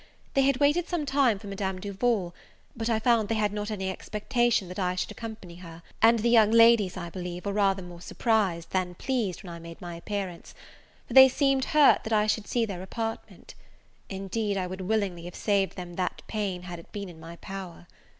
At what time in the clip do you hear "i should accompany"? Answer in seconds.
4.79-5.57